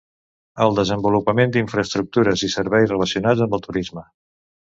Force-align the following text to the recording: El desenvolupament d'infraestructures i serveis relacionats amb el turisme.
El 0.63 0.77
desenvolupament 0.77 1.53
d'infraestructures 1.55 2.45
i 2.49 2.49
serveis 2.55 2.95
relacionats 2.95 3.45
amb 3.47 3.55
el 3.61 3.65
turisme. 3.69 4.07